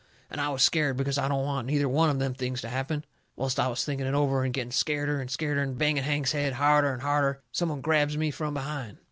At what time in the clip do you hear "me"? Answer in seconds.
8.17-8.31